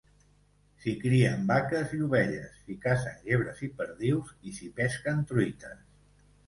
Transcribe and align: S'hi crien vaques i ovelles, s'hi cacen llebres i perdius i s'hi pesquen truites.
S'hi 0.85 0.93
crien 1.03 1.43
vaques 1.51 1.93
i 1.97 2.01
ovelles, 2.07 2.57
s'hi 2.63 2.79
cacen 2.87 3.23
llebres 3.29 3.65
i 3.69 3.73
perdius 3.83 4.35
i 4.53 4.59
s'hi 4.59 4.75
pesquen 4.81 5.27
truites. 5.33 5.89